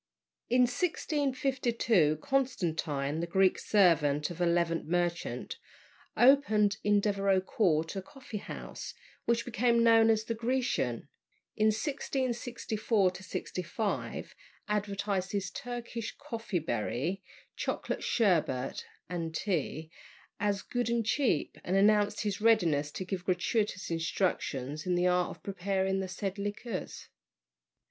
In 0.49 0.61
1652 0.61 2.17
Constantine, 2.23 3.19
the 3.19 3.27
Greek 3.27 3.59
servant 3.59 4.31
of 4.31 4.41
a 4.41 4.47
Levant 4.47 4.87
merchant, 4.87 5.57
opened 6.17 6.77
in 6.83 6.99
Devereux 6.99 7.39
Court 7.41 7.95
a 7.95 8.01
coffee 8.01 8.39
house, 8.39 8.95
which 9.25 9.45
became 9.45 9.83
known 9.83 10.09
as 10.09 10.23
"The 10.23 10.33
Grecian." 10.33 11.07
In 11.55 11.67
1664 11.67 13.11
5 13.63 14.35
advertised 14.67 15.33
his 15.33 15.51
Turkey 15.51 16.03
"coffee 16.17 16.57
bery," 16.57 17.21
chocolate, 17.55 18.01
"sherbet," 18.03 18.83
and 19.07 19.35
tea, 19.35 19.91
as 20.39 20.63
good 20.63 20.89
and 20.89 21.05
cheap, 21.05 21.59
and 21.63 21.75
announced 21.75 22.21
his 22.21 22.41
readiness 22.41 22.89
to 22.93 23.05
give 23.05 23.23
gratuitous 23.25 23.91
instructions 23.91 24.87
in 24.87 24.95
the 24.95 25.05
art 25.05 25.29
of 25.37 25.43
preparing 25.43 25.99
the 25.99 26.07
said 26.07 26.39
liquors. 26.39 27.07